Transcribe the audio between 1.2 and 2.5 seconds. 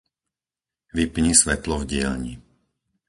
svetlo v dielni.